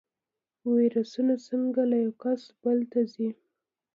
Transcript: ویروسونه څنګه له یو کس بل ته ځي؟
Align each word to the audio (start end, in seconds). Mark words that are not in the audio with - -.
ویروسونه 0.75 1.33
څنګه 1.47 1.81
له 1.91 1.97
یو 2.03 2.13
کس 2.23 2.41
بل 2.63 2.77
ته 2.91 2.99
ځي؟ 3.13 3.29